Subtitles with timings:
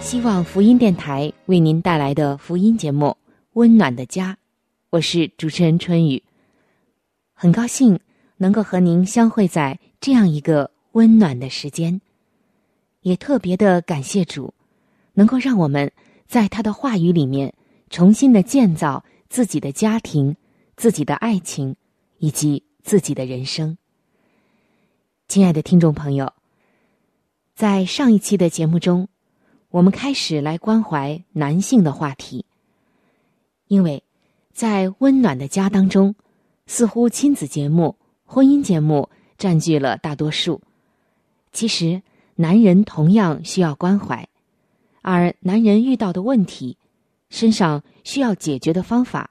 [0.00, 3.06] 希望福音电台为您带来的福音节目
[3.54, 4.32] 《温暖的家》，
[4.90, 6.22] 我是主持人春雨。
[7.34, 7.98] 很高兴
[8.36, 12.00] 能够和您相会在这样一个温暖的时间，
[13.02, 14.54] 也特别的感谢主，
[15.14, 15.90] 能够让我们
[16.26, 17.52] 在他的话语里面
[17.90, 20.36] 重新的建造自己的家庭、
[20.76, 21.76] 自己的爱情
[22.18, 23.76] 以及自己的人生。
[25.26, 26.32] 亲爱的听众朋友，
[27.54, 29.08] 在上一期的节目中。
[29.70, 32.46] 我们开始来关怀男性的话题，
[33.66, 34.02] 因为，
[34.50, 36.14] 在温暖的家当中，
[36.66, 37.94] 似乎亲子节目、
[38.24, 40.62] 婚姻节目占据了大多数。
[41.52, 42.00] 其实，
[42.36, 44.26] 男人同样需要关怀，
[45.02, 46.78] 而男人遇到的问题、
[47.28, 49.30] 身上需要解决的方法、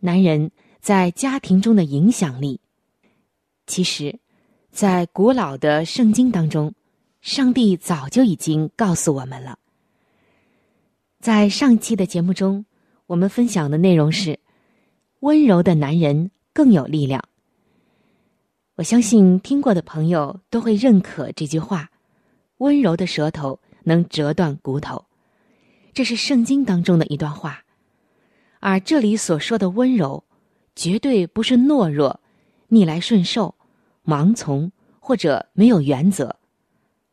[0.00, 0.50] 男人
[0.80, 2.58] 在家庭中的影响力，
[3.68, 4.18] 其实，
[4.72, 6.74] 在古老的圣经当中。
[7.20, 9.56] 上帝早就已经告诉我们了。
[11.22, 12.66] 在上期的节目中，
[13.06, 14.40] 我们分享的内容是：
[15.20, 17.22] 温柔的男人更有力量。
[18.74, 21.88] 我相信听过的朋友都会认可这句话
[22.58, 25.04] ：“温柔的舌头能折断骨头。”
[25.94, 27.62] 这是圣经当中的一段话，
[28.58, 30.24] 而这里所说的温柔，
[30.74, 32.18] 绝对不是懦弱、
[32.66, 33.54] 逆来顺受、
[34.04, 36.34] 盲从或者没有原则。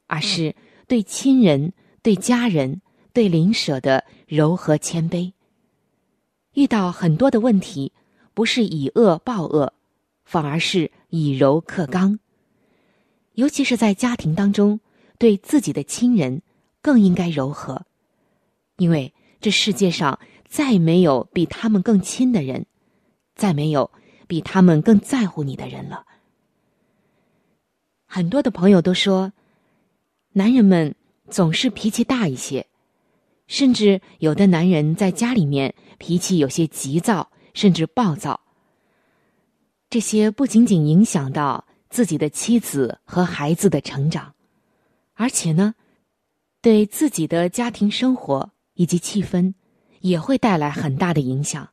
[0.07, 0.55] 而是
[0.87, 2.81] 对亲人、对家人、
[3.13, 5.33] 对邻舍的柔和谦卑。
[6.53, 7.91] 遇到很多的问题，
[8.33, 9.73] 不是以恶报恶，
[10.25, 12.19] 反而是以柔克刚。
[13.33, 14.79] 尤其是在家庭当中，
[15.17, 16.41] 对自己的亲人
[16.81, 17.85] 更应该柔和，
[18.77, 22.65] 因为这世界上再没有比他们更亲的人，
[23.35, 23.91] 再没有
[24.27, 26.05] 比他们更在乎你的人了。
[28.05, 29.33] 很多的朋友都说。
[30.33, 30.93] 男人们
[31.27, 32.67] 总是脾气大一些，
[33.49, 38.39] 甚至有的男人在家里面脾气有些急躁，甚至暴躁。
[39.89, 44.33] 这些不仅仅影响到自己的妻子和孩子的成长，
[45.15, 45.73] 而且呢，
[46.61, 49.53] 对自己的家庭生活以及气氛
[49.99, 51.69] 也会带来很大的影响。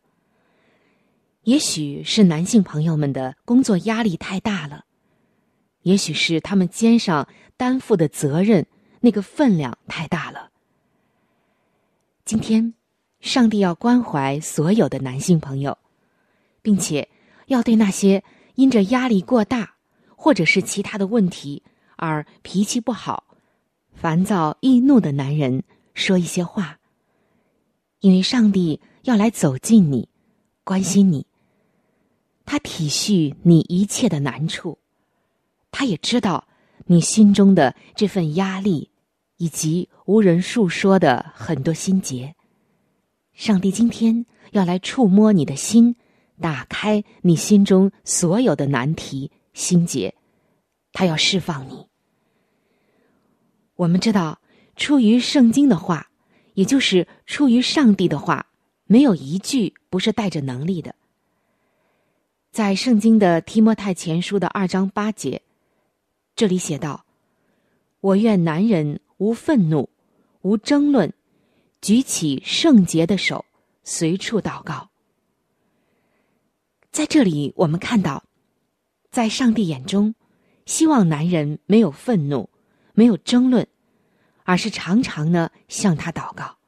[1.42, 4.86] 也许是男性朋友们的工作压力太大了，
[5.82, 7.28] 也许是他们肩上。
[7.58, 8.66] 担负的责任，
[9.00, 10.50] 那个分量太大了。
[12.26, 12.74] 今天，
[13.20, 15.78] 上帝要关怀所有的男性朋友，
[16.60, 17.08] 并且
[17.46, 18.24] 要对那些
[18.56, 19.76] 因着压力过大，
[20.16, 21.62] 或者是其他的问题
[21.94, 23.22] 而脾气不好、
[23.92, 25.62] 烦躁易怒的男人
[25.94, 26.80] 说一些话。
[28.00, 30.08] 因为上帝要来走近你，
[30.64, 31.28] 关心你，
[32.44, 34.80] 他体恤你一切的难处，
[35.70, 36.48] 他也知道。
[36.88, 38.90] 你心中的这份压力，
[39.36, 42.34] 以及无人诉说的很多心结，
[43.32, 45.96] 上帝今天要来触摸你的心，
[46.40, 50.14] 打开你心中所有的难题心结，
[50.92, 51.86] 他要释放你。
[53.76, 54.40] 我们知道，
[54.74, 56.10] 出于圣经的话，
[56.54, 58.46] 也就是出于上帝的话，
[58.86, 60.94] 没有一句不是带着能力的。
[62.50, 65.42] 在圣经的提摩太前书的二章八节。
[66.34, 67.04] 这里写道
[68.00, 69.88] ：“我愿男人无愤怒，
[70.42, 71.12] 无争论，
[71.80, 73.44] 举起圣洁的手，
[73.82, 74.90] 随处祷告。
[76.90, 78.24] 在这里，我们看到，
[79.10, 80.14] 在上帝眼中，
[80.66, 82.50] 希望男人没有愤怒，
[82.94, 83.66] 没有争论，
[84.44, 86.58] 而是常常呢向他祷告。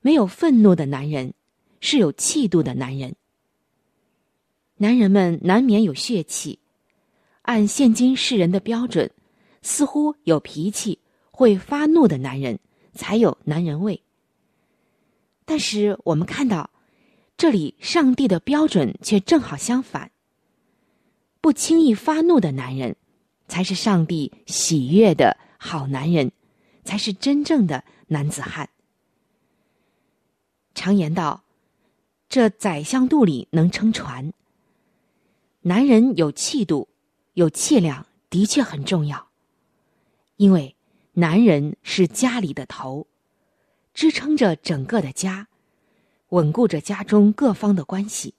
[0.00, 1.32] 没有愤怒的男人，
[1.80, 3.14] 是有气度的男人。
[4.76, 6.58] 男人们难免有血气，
[7.42, 9.10] 按现今世人的标准，
[9.62, 10.98] 似乎有脾气、
[11.36, 12.60] 会发怒的男人
[12.92, 14.00] 才有男人味。
[15.44, 16.70] 但是我们看到，
[17.36, 20.12] 这里上帝的标准却正好相反。
[21.40, 22.94] 不轻易发怒的男人，
[23.48, 26.30] 才是上帝喜悦的好男人，
[26.84, 28.70] 才是真正的男子汉。
[30.72, 31.42] 常言道
[32.30, 34.32] ：“这宰相肚里能撑船。”
[35.62, 36.88] 男人有气度、
[37.32, 39.26] 有气量，的确很重要。
[40.36, 40.76] 因为
[41.14, 43.06] 男人是家里的头，
[43.92, 45.48] 支撑着整个的家，
[46.30, 48.34] 稳固着家中各方的关系。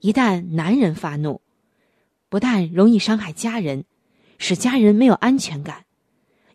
[0.00, 1.40] 一旦男人发怒，
[2.28, 3.84] 不但容易伤害家人，
[4.38, 5.84] 使家人没有安全感，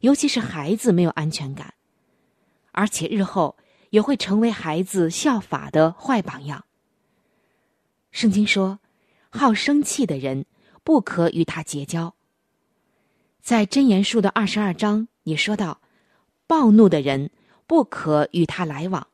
[0.01, 1.73] 尤其是孩子没有安全感，
[2.71, 3.57] 而且日后
[3.89, 6.65] 也会成为孩子效法的坏榜样。
[8.11, 8.79] 圣经说。
[9.29, 10.45] 好生气的人，
[10.85, 12.15] 不可与他结交。
[13.47, 15.79] 在箴言书的二十二章也说到，
[16.47, 17.31] 暴怒的人
[17.65, 19.07] 不可与他来往，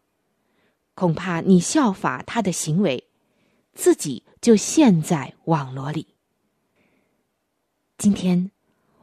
[0.96, 3.08] 恐怕你效法他的行为，
[3.76, 6.08] 自己就陷在网罗里。
[8.00, 8.50] 今天，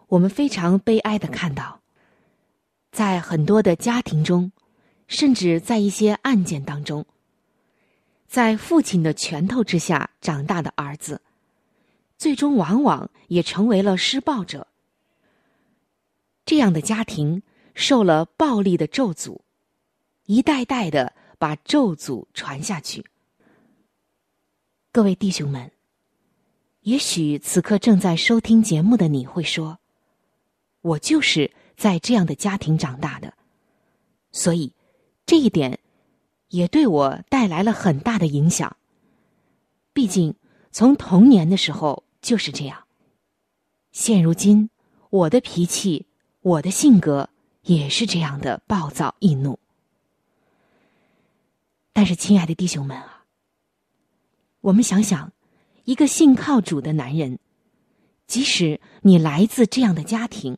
[0.08, 1.80] 我们非常悲哀的看到，
[2.90, 4.50] 在很多的家庭中，
[5.06, 7.06] 甚至在一些案件当中。
[8.26, 11.22] 在父亲的拳头之下长大的儿子，
[12.18, 14.66] 最终往往也成为了施暴者。
[16.50, 17.44] 这样的家庭
[17.76, 19.38] 受了暴力的咒诅，
[20.24, 23.06] 一代代的把咒诅传下去。
[24.90, 25.70] 各位弟兄们，
[26.80, 29.78] 也许此刻正在收听节目的你会说
[30.82, 33.32] ：“我就是在这样的家庭长大的，
[34.32, 34.72] 所以
[35.24, 35.78] 这一点。”
[36.50, 38.76] 也对我带来了很大的影响。
[39.92, 40.34] 毕竟
[40.72, 42.88] 从童年的时候就是这样。
[43.92, 44.68] 现如今，
[45.10, 46.06] 我的脾气、
[46.42, 47.28] 我的性格
[47.62, 49.58] 也是这样的暴躁易怒。
[51.92, 53.24] 但是，亲爱的弟兄们啊，
[54.60, 55.32] 我们想想，
[55.84, 57.38] 一个信靠主的男人，
[58.26, 60.56] 即使你来自这样的家庭，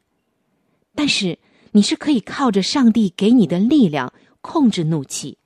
[0.95, 1.39] 但是
[1.73, 5.39] 你是可以靠着上帝给你的力量控制怒气。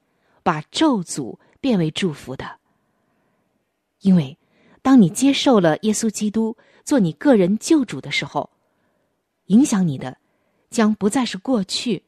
[0.42, 2.60] 把咒诅变为祝福的，
[4.02, 4.38] 因为
[4.80, 8.48] 当你接受了耶稣基督做你个人救主的时候，
[9.46, 10.18] 影响你的
[10.76, 12.02] 将不再是过去，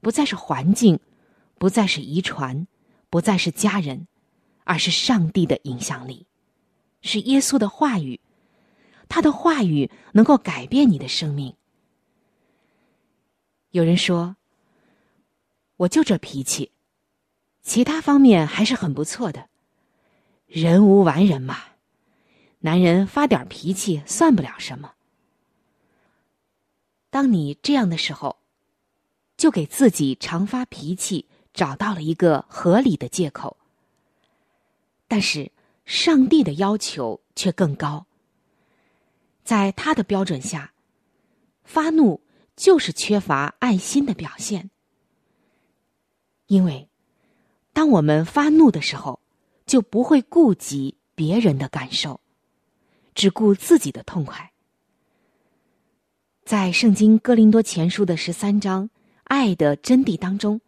[0.00, 0.98] 不再是环境，
[1.58, 2.66] 不再是遗传，
[3.10, 4.08] 不再是家人，
[4.64, 6.26] 而是上帝的影响力，
[7.02, 8.18] 是耶稣的话语，
[9.06, 11.54] 他的话语能够改变你的生命。
[13.72, 14.36] 有人说
[15.76, 16.72] ：“我就这脾气。”
[17.60, 19.50] 其他方面还是很不错的，
[20.46, 21.58] 人无完人嘛，
[22.60, 24.94] 男人发点脾气算不了什么。
[27.16, 28.36] 当你这样的时候，
[29.38, 33.56] 就给自己常发脾气找到了一个合理的借口。
[35.08, 35.50] 但是
[35.86, 38.04] 上帝的要求却更高，
[39.44, 40.74] 在他的标准下，
[41.64, 42.20] 发怒
[42.54, 44.70] 就是缺乏爱心的表现，
[46.48, 46.90] 因为。
[47.72, 49.20] 当我们发怒的时候，
[49.64, 52.20] 就不会顾及别人的感受，
[53.14, 54.52] 只顾自己的痛快。
[56.46, 58.88] 在《圣经·哥林多前书》的十三章
[59.26, 60.60] “爱的真谛”当中，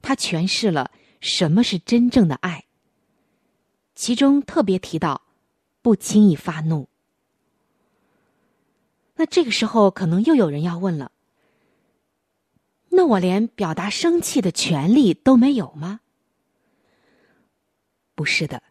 [0.00, 2.64] 他诠释了什么是真正的爱。
[3.94, 5.20] 其中特别提到，
[5.82, 6.88] 不轻易发怒。
[9.16, 11.12] 那这个时候，可能又有人要问了：
[12.88, 16.00] 那我连表达生气的权利都没有吗？
[18.14, 18.62] 不是的，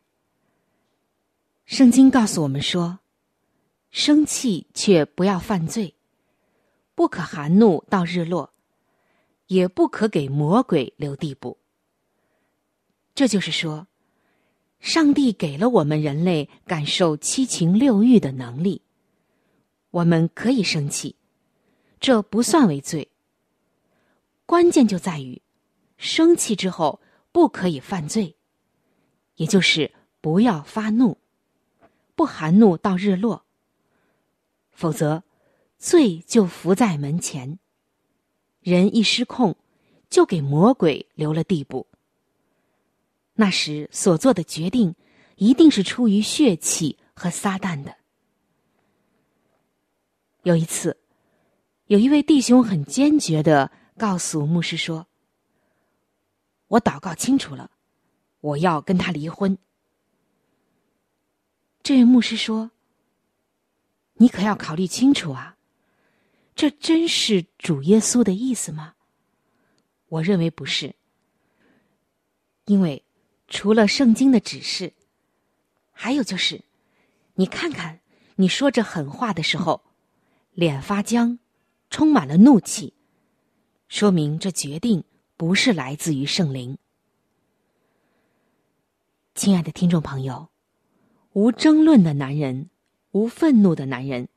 [1.65, 2.97] 圣经告诉我们说
[3.91, 5.93] ：“生气却不要犯罪，
[6.99, 8.51] 不可含怒到日落，
[9.47, 11.57] 也不可给魔鬼留地步。”
[13.15, 13.87] 这就是说，
[14.81, 18.81] 上帝给了我们人类感受七情六欲的能力，
[19.91, 21.15] 我们可以生气，
[22.01, 23.09] 这不算为罪。
[24.45, 25.41] 关键就在于，
[25.95, 26.99] 生气之后
[27.31, 28.35] 不可以犯罪。
[29.35, 31.17] 也就是不要发怒，
[32.13, 33.45] 不含怒到日落，
[34.73, 35.23] 否则
[35.79, 37.57] 罪就伏在门前。
[38.59, 39.55] 人一失控，
[40.09, 41.87] 就给魔鬼留了地步。
[43.33, 44.93] 那时所做的决定，
[45.37, 47.95] 一定是出于血气和撒旦的。
[50.43, 50.97] 有一次，
[51.85, 55.07] 有一位弟兄很坚决的告诉牧师说
[56.67, 57.71] ：“我祷告清楚了，
[58.41, 59.57] 我要跟他离婚。”
[61.81, 62.71] 这位牧师说
[64.15, 65.55] ：“你可要考虑清楚啊，
[66.59, 68.95] 这真是主耶稣的意思吗？”
[70.09, 70.93] 我认为不是，
[72.65, 73.01] 因为。
[73.51, 74.93] 除了圣经的指示，
[75.91, 76.61] 还有就是，
[77.33, 77.99] 你看看，
[78.35, 79.81] 你说这狠话的时候，
[80.51, 81.39] 脸发僵，
[81.89, 82.93] 充满了怒气，
[83.87, 85.03] 说明这决定
[85.35, 86.77] 不是来自于圣灵。
[89.33, 90.49] 亲爱的听众朋友，
[91.33, 92.69] 无争论的男人，
[93.13, 94.29] 无愤怒的男人，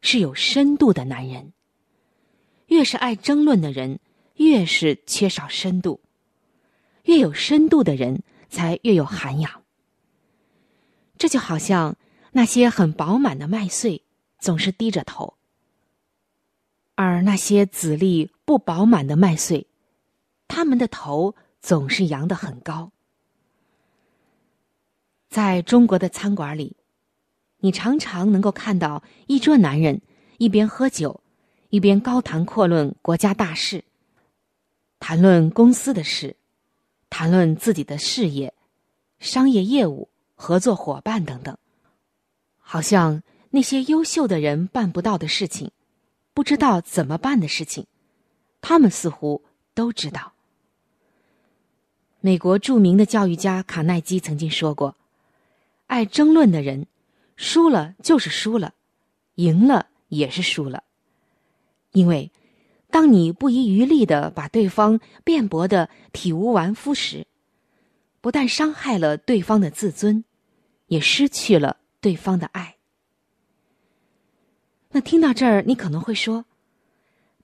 [0.00, 1.52] 是有深度的男人。
[2.74, 4.00] 越是爱争论的人，
[4.36, 6.00] 越是缺少深度；
[7.04, 8.22] 越有深度的人。
[8.54, 9.64] 才越有涵养。
[11.18, 11.96] 这就好像
[12.30, 14.02] 那些很饱满的麦穗，
[14.38, 15.34] 总是低着头；
[16.94, 19.66] 而那些籽粒不饱满的麦穗，
[20.46, 22.92] 他们的头总是扬得很高。
[25.28, 26.76] 在中国的餐馆里，
[27.58, 30.00] 你常常能够看到一桌男人
[30.38, 31.23] 一边喝酒，
[31.74, 33.82] 一边高谈阔论国家大事，
[35.00, 36.36] 谈论公司的事。
[37.10, 38.54] 谈论自己的事业、
[39.18, 41.58] 商业业务、合作伙伴等等，
[42.60, 45.72] 好像那些优秀的人办不到的事情，
[46.32, 47.86] 不知道怎么办的事情，
[48.60, 49.42] 他们似乎
[49.74, 50.32] 都知道。
[52.20, 54.94] 美国著名的教育家卡耐基曾经说过
[55.88, 56.86] ：“爱争论的人，
[57.34, 58.74] 输了就是输了，
[59.34, 60.84] 赢了也是输了，
[61.94, 62.30] 因为。”
[62.90, 67.26] 当你不遗余力的把对方辩驳的体无完肤时，
[68.20, 70.24] 不但伤害了对方的自尊，
[70.86, 72.76] 也失去了对方的爱。
[74.90, 76.44] 那听到这儿，你可能会说：“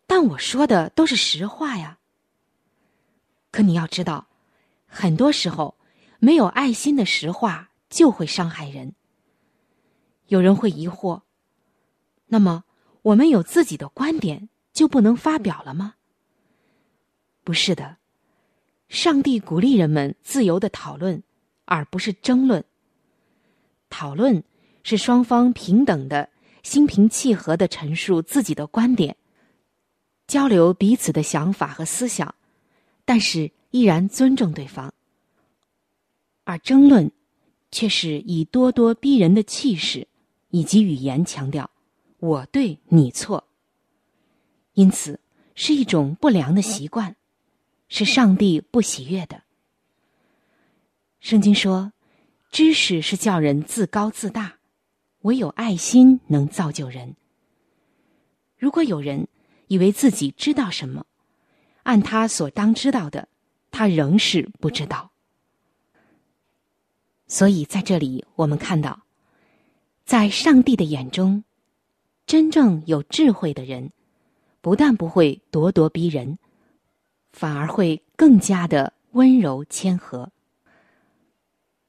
[0.07, 1.99] 但我说的都是实话呀。”
[3.51, 4.29] 可你要知道，
[4.87, 5.77] 很多时候
[6.21, 8.95] 没有爱心的实话就会伤害人。
[10.29, 11.23] 有人会疑惑
[12.31, 12.63] ：“那么
[13.03, 15.97] 我们有自己的观点？”就不能发表了吗？
[17.43, 17.97] 不是的，
[18.89, 21.23] 上帝鼓励人们自由的讨论，
[21.65, 22.65] 而不是争论。
[23.91, 24.43] 讨论
[24.85, 26.31] 是双方平等的、
[26.63, 29.17] 心平气和的陈述自己的观点，
[30.29, 32.33] 交流彼此的想法和思想，
[33.05, 34.95] 但是依然尊重对方。
[36.45, 37.11] 而争论，
[37.73, 40.07] 却是以咄咄逼人的气势
[40.51, 41.69] 以及语言强调
[42.21, 43.49] “我对你错”。
[44.75, 45.21] 因此，
[45.55, 47.17] 是一种不良的习惯，
[47.89, 49.43] 是上帝不喜悦的。
[51.19, 51.93] 圣经说
[52.51, 54.59] ：“知识是叫人自高自大，
[55.23, 57.17] 唯有爱心能造就人。”
[58.57, 59.27] 如果有人
[59.67, 61.05] 以为自己知道什么，
[61.83, 63.29] 按他所当知道的，
[63.71, 65.11] 他仍是不知道。
[67.27, 69.03] 所以，在这里我们看到，
[70.05, 71.45] 在上帝的眼中，
[72.31, 73.91] 真正有智慧的人。
[74.61, 76.39] 不但不会咄咄逼人，
[77.33, 80.31] 反而会更加的温柔谦和。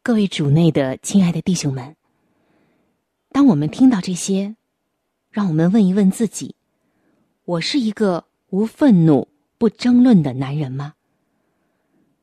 [0.01, 1.95] 各位主内的亲爱的弟兄们，
[3.29, 4.55] 当我们听到这些，
[5.29, 6.55] 让我们问一问自己：
[7.45, 9.27] 我是一个无愤怒、
[9.59, 10.95] 不争论的男人吗？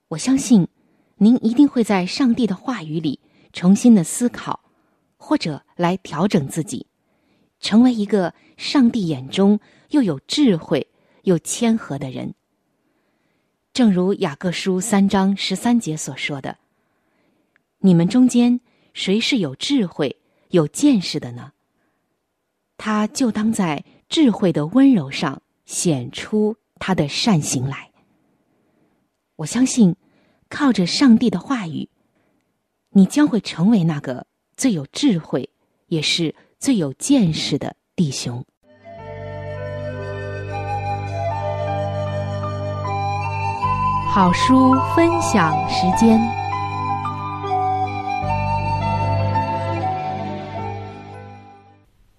[0.08, 0.66] 我相信，
[1.18, 3.20] 您一定会在上帝的话语里
[3.52, 4.58] 重新的思考，
[5.16, 6.87] 或者来调整自己，
[7.60, 9.60] 成为一个上帝眼中。
[9.90, 10.86] 又有智慧
[11.22, 12.34] 又谦和的人，
[13.72, 16.58] 正如雅各书三章十三节所说的
[17.80, 18.60] ：“你们中间
[18.92, 21.54] 谁是有智慧、有见识的呢？
[22.76, 27.90] 他就当在智慧的温柔上显出他的善行来。”
[29.36, 29.96] 我相信，
[30.50, 31.88] 靠着上帝的话语，
[32.90, 35.48] 你将会成为那个最有智慧，
[35.86, 38.44] 也是最有见识的弟兄。
[44.12, 46.20] 好书分享时间。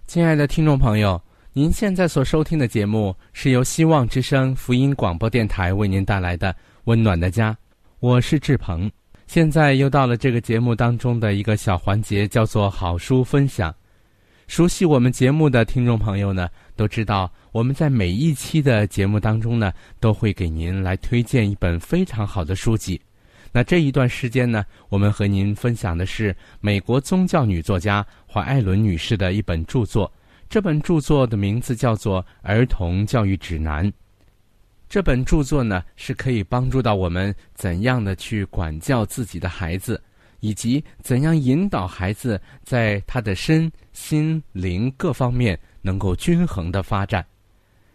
[0.08, 6.54] 亲爱的听众朋友，您现在所收听的节目是由希望之声福音广播电台为您带来的
[6.86, 7.52] 《温暖的家》，
[8.00, 8.90] 我是志鹏。
[9.28, 13.76] 现在又到了这个节目当中的一个小环节，叫做“好书分享”。
[14.50, 23.00] 熟悉我们节目的听众朋友呢，都知道我们在每一期的节目当中呢，都会给您来推荐一本非常好的书籍。
[23.52, 30.12] 那这一段时间呢，我们和您分享的是美国宗教女作家怀艾伦女士的一本著作。
[30.50, 33.86] 这本著作的名字叫做《儿童教育指南》。
[34.90, 40.02] 这本著作呢，是可以帮助到我们怎样的去管教自己的孩子，
[40.40, 47.26] 以及怎样引导孩子在他的身心灵各方面能够均衡的发展。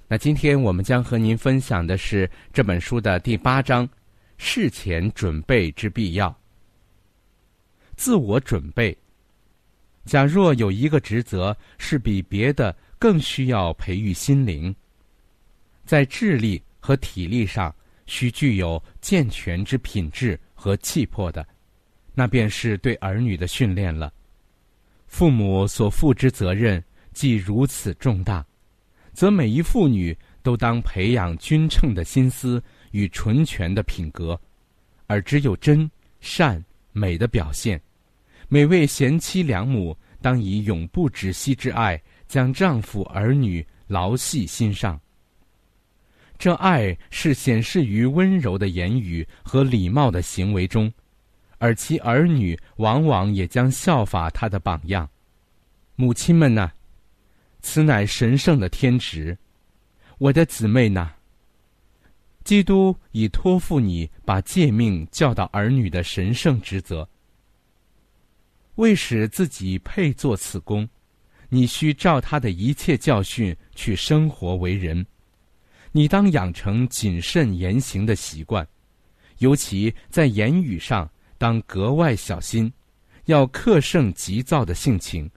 [0.07, 3.89] 那今天我们将和您分享的是这本书的第八章：
[4.37, 6.35] 事前准备之必要。
[7.97, 8.97] 自我准备。
[10.05, 14.75] 假若有一个职责是比别的更需要培育心灵，
[15.87, 17.75] 在智力和体力上
[18.05, 21.47] 需具有健全之品质和气魄的，
[22.15, 24.13] 那便是对儿女的训练了。
[25.07, 28.45] 父母所负之责任既如此重大，
[29.13, 34.41] 则每一妇女都当培养均称的心思与纯全的品格，
[35.07, 35.91] 而只有真
[36.21, 37.81] 善美的表现。
[38.49, 45.01] 每位贤妻良母当以永不止息之爱，将丈夫儿女牢系心上。
[46.37, 50.93] 这爱是显示于温柔的言语和礼貌的行为中，
[51.65, 55.09] 而其儿女往往也将效法他的榜样。
[55.97, 56.71] 母亲们呐，
[57.63, 59.39] 此乃神圣的天职。
[60.19, 61.15] 我的姊妹呐，
[62.45, 67.09] 基督已托付你把诫命教导儿女的神圣职责。
[68.75, 70.87] 为使自己配做此功，
[71.49, 75.07] 你需照他的一切教训去生活为人。
[75.93, 78.69] 你当养成谨慎言行的习惯，
[79.39, 82.73] 尤其在言语上当格外小心，
[83.27, 85.31] 要克胜急躁的性情，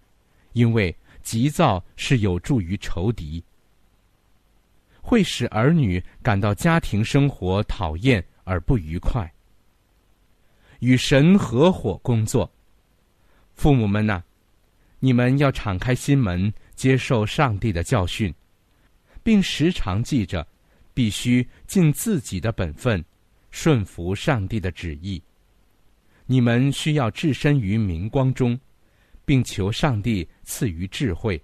[0.53, 3.43] 因为急躁是有助于仇敌，
[5.01, 9.31] 会使儿女感到家庭生活讨厌而不愉快。
[10.79, 12.49] 与神合伙工作。
[13.55, 14.21] 父母们呐，
[14.99, 18.31] 你们要敞开心门，接受上帝的教训，
[19.23, 20.47] 并时常记着，
[20.93, 23.03] 必须尽自己的本分，
[23.49, 25.19] 顺服上帝的旨意。
[26.27, 28.59] 你们需要置身于明光中，
[29.25, 31.41] 并求上帝赐予智慧，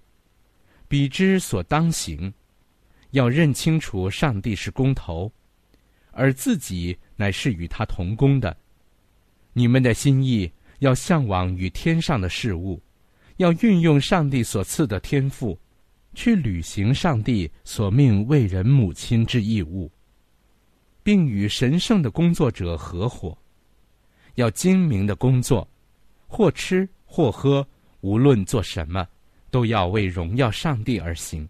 [0.86, 2.32] 彼之所当行。
[3.10, 5.32] 要认清楚上帝是工头，
[6.12, 8.56] 而自己乃是与他同工的。
[9.52, 10.48] 你们的心意。
[10.80, 12.82] 要向往与天上的事物，
[13.36, 15.58] 要运用上帝所赐的天赋，
[16.14, 19.90] 去履行上帝所命为人母亲之义务，
[21.02, 23.38] 并与神圣的工作者合伙，
[24.34, 25.66] 要精明的工作，
[26.26, 27.66] 或吃或喝，
[28.00, 29.06] 无论做什么，
[29.50, 31.48] 都要为荣耀上帝而行。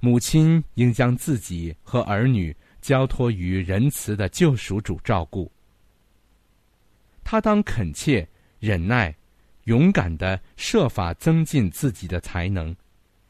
[0.00, 5.50] 母亲应将自己和儿女交托于仁慈的救赎主照顾。
[7.24, 8.28] 他当恳切、
[8.60, 9.14] 忍耐、
[9.64, 12.76] 勇敢的设法增进自己的才能，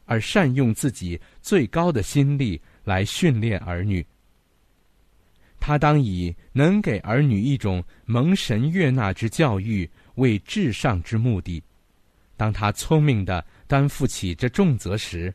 [0.05, 4.05] 而善用自己最高的心力来训练儿女。
[5.67, 11.61] 他当以能给儿女一种蒙神悦纳之教育为至上之目的。
[12.37, 15.33] 当他聪明的担负起这重责时，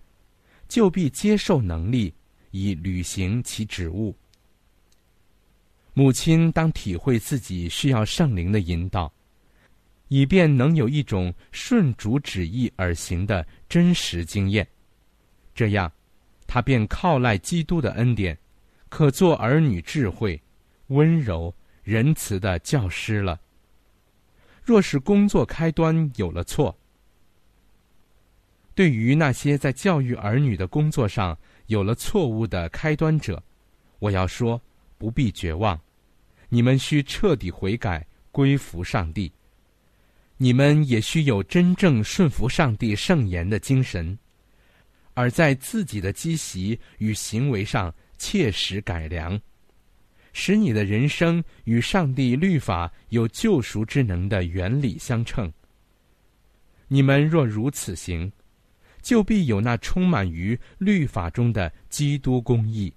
[0.68, 2.11] 就必接受能力
[2.51, 4.16] 以履行其职务。
[5.92, 9.12] 母亲当体会自己需要圣灵的引导，
[10.09, 14.66] 以便能有一种顺主旨意而行的真实经验。
[15.55, 15.92] 这样，
[16.47, 18.35] 他便靠赖基督的恩典，
[18.93, 20.39] 可做儿女智慧、
[20.89, 21.53] 温柔、
[21.83, 23.41] 仁慈的教师了。
[24.63, 26.79] 若是工作开端有了错，
[28.75, 31.35] 对于那些在教育儿女的工作上
[31.69, 33.43] 有了错误的开端者，
[33.99, 34.61] 我要说。
[34.99, 35.81] 不必绝望，
[36.49, 39.33] 你们需彻底悔改，归服上帝。
[40.37, 44.17] 你们也需有真正顺服上帝圣言的精神，
[45.15, 47.93] 而在自己的积习与行为上
[48.25, 49.41] 切实改良，
[50.33, 55.53] 使你的人生与上帝律法有救赎之能的原理相称。
[56.87, 58.31] 你们若如此行，
[59.03, 62.95] 就必有那充满于律法中的基督公义。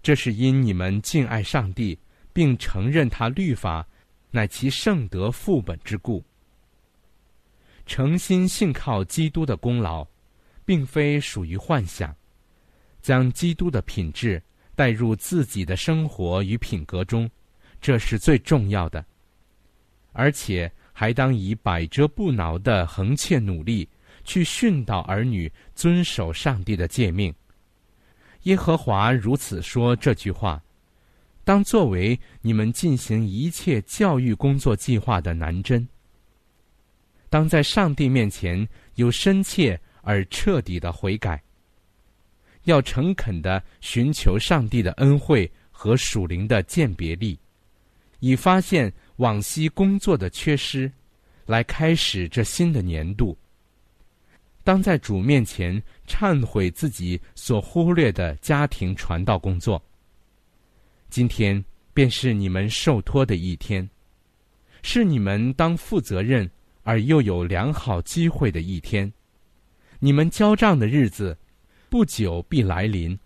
[0.00, 1.98] 这是因你们敬爱上帝，
[2.32, 3.84] 并承认他律法
[4.30, 6.24] 乃其圣德副本之故。
[7.84, 10.06] 诚心信靠基督的功劳，
[10.64, 12.14] 并非属于幻想，
[13.06, 14.42] 将基督的品质
[14.74, 17.30] 带入自己的生活与品格中，
[17.80, 19.06] 这是最重要的。
[20.10, 23.88] 而且还当以百折不挠的横切努力
[24.24, 27.32] 去训导儿女遵守上帝的诫命。
[28.42, 30.60] 耶和华如此说这句话，
[31.44, 35.86] 当作为你们进行一切教育工作计划的南针。
[37.30, 41.40] 当在上帝面前有深切而彻底的悔改，
[42.66, 47.36] 要诚恳的寻求上帝的恩惠和属灵的鉴别力，
[48.20, 50.90] 以发现往昔工作的缺失，
[51.46, 53.36] 来开始这新的年度。
[54.62, 59.80] 当在主面前忏悔自己所忽略的家庭传道工作。
[61.08, 63.88] 今天便是你们受托的一天，
[64.82, 66.50] 是你们当负责任
[66.82, 69.10] 而又有良好机会的一天。
[70.00, 71.38] 你们交账的日子，
[71.88, 73.18] 不久必来临。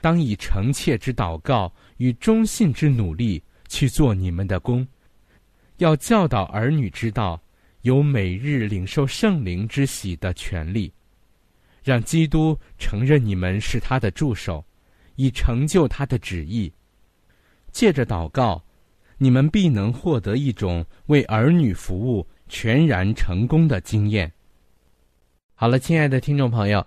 [0.00, 4.86] 当以诚切之祷告与忠信之努力去做你们的工，
[5.78, 7.40] 要教导儿女之道。
[7.82, 10.90] 有每日领受圣灵之喜的权利，
[11.82, 14.64] 让基督承认你们是他的助手，
[15.16, 16.72] 以成就他的旨意。
[17.72, 18.64] 借着祷告，
[19.18, 24.32] 你们必能获得一种为儿女服务全然成功的经验。
[25.54, 26.86] 好了，亲爱的听众朋友，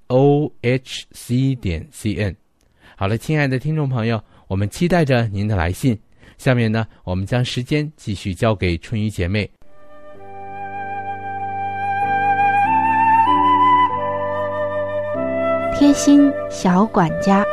[0.11, 2.35] o h c 点 c n。
[2.97, 5.97] 好了，亲爱的听众朋友，我们期待着您的来信。
[6.37, 9.49] 下面呢，我们将时间继续交给春雨姐妹。
[15.77, 17.43] 贴心小管家，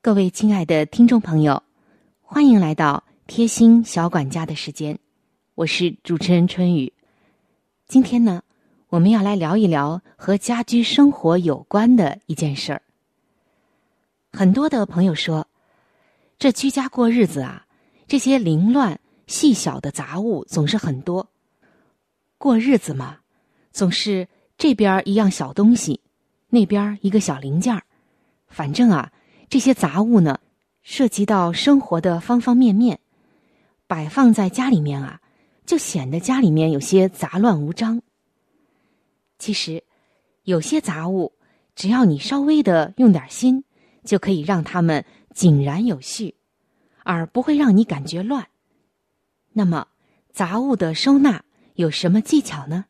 [0.00, 1.60] 各位亲爱的听众朋友，
[2.22, 4.96] 欢迎来到贴心小管家的时间，
[5.58, 6.92] 我是主持人春雨。
[7.88, 8.44] 今天呢。
[8.90, 12.82] 我们要来聊一聊和家居生活有关的一件事儿。
[14.32, 15.48] 很多的朋友说，
[16.38, 17.66] 这居家过日子啊，
[18.06, 21.28] 这些凌乱细小的杂物总是很多。
[22.38, 23.18] 过日子嘛，
[23.72, 26.00] 总是这边一样小东西，
[26.50, 27.82] 那边一个小零件儿，
[28.46, 29.12] 反正啊，
[29.50, 30.38] 这些杂物呢，
[30.84, 33.00] 涉及到生活的方方面面，
[33.88, 35.20] 摆放在家里面啊，
[35.68, 38.00] 就显得家里面有些杂乱无章。
[39.38, 39.84] 其实，
[40.44, 41.34] 有些杂物，
[41.74, 43.62] 只要你稍微的用点心，
[44.02, 45.04] 就可以让它们
[45.34, 46.34] 井然有序，
[47.04, 48.48] 而不会让你感觉乱。
[49.52, 49.88] 那么，
[50.32, 52.86] 杂物的收纳有什么技巧呢？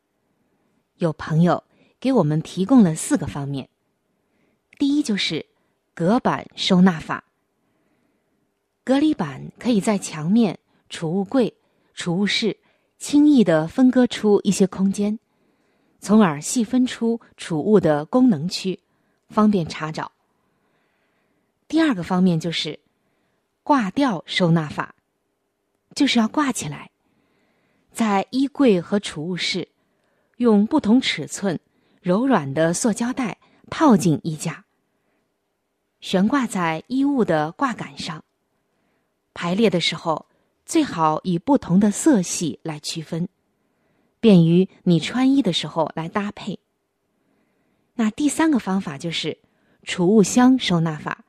[0.98, 1.64] 有朋友
[1.98, 3.68] 给我们提供了四个方面。
[4.78, 5.44] 第一就是
[5.94, 7.24] 隔板收纳法。
[8.84, 11.52] 隔离板可以在墙面、储物柜、
[11.92, 12.56] 储物室
[12.98, 15.18] 轻易的分割出一些空间。
[16.00, 18.78] 从而细分出储物的功能区，
[19.28, 20.12] 方便查找。
[21.66, 22.78] 第二个方面就是
[23.64, 24.94] 挂吊收纳法，
[25.96, 26.92] 就是要挂起来，
[27.92, 29.68] 在衣柜和储物室，
[30.36, 31.58] 用不同尺寸、
[32.00, 34.64] 柔软的塑胶袋套进衣架，
[36.00, 38.22] 悬挂在衣物的挂杆上。
[39.34, 40.26] 排列的时候，
[40.68, 43.28] 最好以不同的色系来区分。
[44.20, 46.58] 便于你穿衣的时候来搭配。
[47.94, 49.38] 那第三个方法就是
[49.84, 51.24] 储物箱收纳法。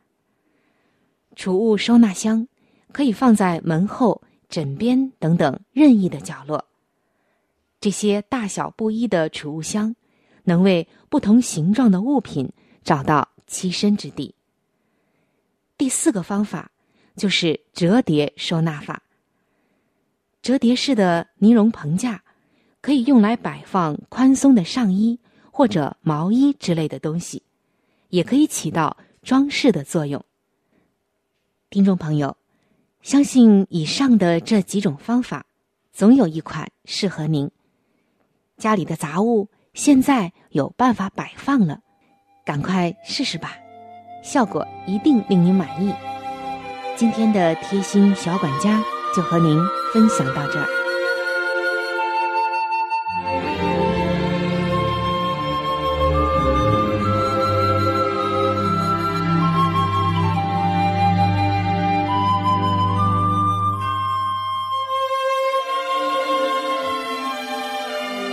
[1.36, 2.48] 储物收纳箱
[2.92, 6.66] 可以放在门后、枕边等等任意的角落。
[7.80, 9.96] 这些大小不一的储物箱，
[10.44, 12.52] 能为不同形状的物品
[12.84, 14.36] 找到栖身之地。
[15.78, 16.72] 第四个方法
[17.16, 19.02] 就是折叠收纳法。
[20.42, 22.24] 折叠式的尼龙棚架。
[22.82, 25.20] 可以用来摆放宽松的上衣
[25.52, 27.44] 或者毛衣之类的东西，
[28.08, 30.24] 也可以起到装饰的作用。
[31.70, 32.38] 听众朋友，
[33.02, 35.46] 相信以上的这几种方法，
[35.92, 37.52] 总有一款适合您。
[38.56, 41.82] 家里的杂物现在有办法摆放了，
[42.46, 43.58] 赶快试试吧，
[44.24, 45.94] 效果一定令您满意。
[46.96, 48.82] 今天的贴心小管家
[49.14, 49.60] 就和您
[49.94, 50.68] 分享到这儿。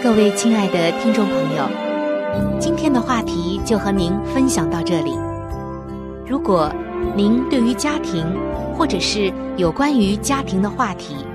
[0.02, 1.68] 各位亲爱的听众朋友，
[2.60, 5.18] 今天的话题就和您分享到这里。
[6.26, 6.70] 如果
[7.16, 8.24] 您对于家庭，
[8.76, 11.25] 或者是有关于家庭的话题，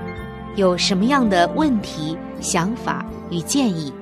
[0.54, 3.92] 有什么样的问题、想法与建议，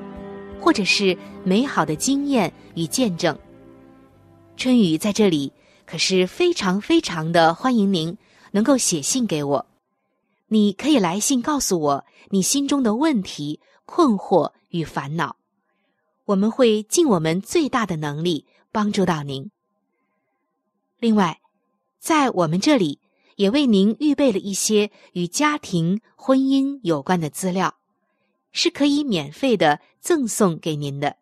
[0.60, 3.38] 或者是美好的经验与见证，
[4.56, 5.52] 春雨在这里
[5.86, 8.16] 可是非常非常的欢迎您
[8.50, 9.66] 能够写信给我。
[10.48, 14.52] 你可以来信告诉我你心中的问题、困惑。
[14.70, 15.34] 与烦恼，
[16.26, 19.50] 我们会尽我们最大的能力帮助到您。
[21.00, 21.40] 另外，
[21.98, 23.00] 在我们这里
[23.40, 27.79] 也为您预备了一些与家庭、婚姻有关的资料，
[28.53, 31.16] 是可以免费的赠送给您的。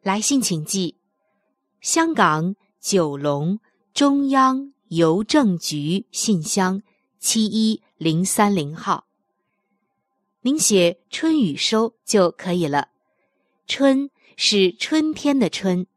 [0.00, 0.94] 来信请寄：
[1.80, 3.58] 香港九龙
[3.92, 6.80] 中央邮政局信箱
[7.18, 9.08] 七一零三零号。
[10.42, 12.90] 您写“春雨收”就可以了。
[13.66, 15.88] 春是春天的春，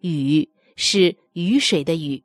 [0.00, 2.24] 雨是雨水的雨。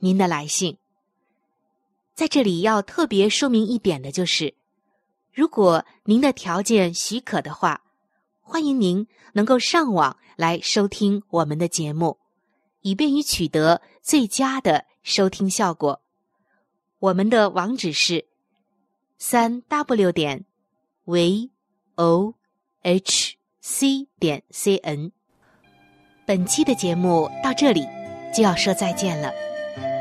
[0.00, 0.76] 您的来信。
[2.14, 4.54] 在这里要特别说明一点的就是，
[5.32, 7.82] 如果您的条件许可的话，
[8.40, 12.18] 欢迎您能够上网来收听我们的节目，
[12.82, 16.02] 以便于取得最佳的收听效果。
[16.98, 18.26] 我们的网址是。
[19.22, 20.46] 三 w 点
[21.04, 21.50] v
[21.96, 22.32] o
[22.80, 25.12] h c 点 c n，
[26.24, 27.86] 本期的节目到这里
[28.34, 29.30] 就要说再见了，